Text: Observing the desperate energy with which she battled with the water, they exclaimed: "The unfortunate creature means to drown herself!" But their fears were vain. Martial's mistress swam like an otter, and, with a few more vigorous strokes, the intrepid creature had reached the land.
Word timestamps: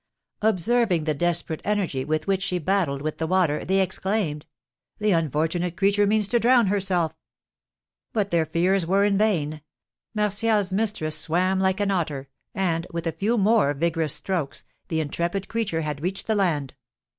Observing 0.41 1.03
the 1.03 1.13
desperate 1.13 1.61
energy 1.63 2.03
with 2.03 2.25
which 2.25 2.41
she 2.41 2.57
battled 2.57 3.03
with 3.03 3.19
the 3.19 3.27
water, 3.27 3.63
they 3.63 3.79
exclaimed: 3.79 4.47
"The 4.97 5.11
unfortunate 5.11 5.77
creature 5.77 6.07
means 6.07 6.27
to 6.29 6.39
drown 6.39 6.65
herself!" 6.65 7.13
But 8.11 8.31
their 8.31 8.47
fears 8.47 8.83
were 8.87 9.07
vain. 9.11 9.61
Martial's 10.15 10.73
mistress 10.73 11.15
swam 11.19 11.59
like 11.59 11.79
an 11.79 11.91
otter, 11.91 12.29
and, 12.55 12.87
with 12.91 13.05
a 13.05 13.11
few 13.11 13.37
more 13.37 13.75
vigorous 13.75 14.13
strokes, 14.15 14.63
the 14.87 15.01
intrepid 15.01 15.47
creature 15.47 15.81
had 15.81 16.01
reached 16.01 16.25
the 16.25 16.33
land. 16.33 16.73